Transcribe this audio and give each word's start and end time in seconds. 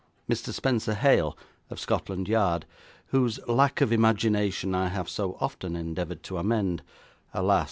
Mr. 0.27 0.51
Spenser 0.51 0.95
Hale, 0.95 1.37
of 1.69 1.79
Scotland 1.79 2.27
Yard, 2.27 2.65
whose 3.09 3.39
lack 3.47 3.81
of 3.81 3.91
imagination 3.91 4.73
I 4.73 4.87
have 4.87 5.07
so 5.07 5.37
often 5.39 5.75
endeavoured 5.75 6.23
to 6.23 6.37
amend, 6.39 6.81
alas! 7.35 7.59